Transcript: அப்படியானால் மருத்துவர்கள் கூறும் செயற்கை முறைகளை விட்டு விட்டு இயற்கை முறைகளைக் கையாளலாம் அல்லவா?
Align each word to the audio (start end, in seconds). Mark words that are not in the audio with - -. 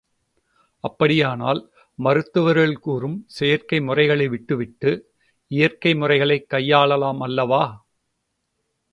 அப்படியானால் 0.83 1.59
மருத்துவர்கள் 1.99 2.79
கூறும் 2.79 3.23
செயற்கை 3.27 3.81
முறைகளை 3.81 4.27
விட்டு 4.27 4.55
விட்டு 4.55 4.91
இயற்கை 5.51 5.95
முறைகளைக் 5.95 6.47
கையாளலாம் 6.49 7.17
அல்லவா? 7.19 7.63